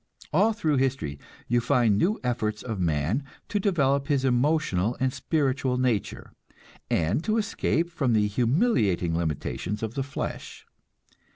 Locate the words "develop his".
3.59-4.25